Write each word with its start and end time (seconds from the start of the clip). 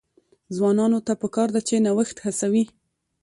ځوانانو 0.55 0.99
ته 1.07 1.13
پکار 1.21 1.49
ده 1.55 1.61
چې، 1.67 1.75
نوښت 1.85 2.17
هڅوي. 2.25 2.63